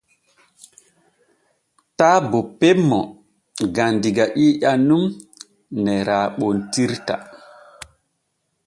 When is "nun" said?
4.87-5.03